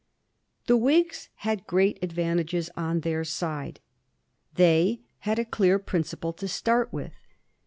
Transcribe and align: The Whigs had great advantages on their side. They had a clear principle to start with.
The 0.65 0.77
Whigs 0.77 1.29
had 1.45 1.67
great 1.67 1.99
advantages 2.03 2.71
on 2.75 3.01
their 3.01 3.23
side. 3.23 3.79
They 4.55 5.01
had 5.29 5.37
a 5.37 5.45
clear 5.45 5.77
principle 5.77 6.33
to 6.33 6.47
start 6.47 6.91
with. 6.91 7.13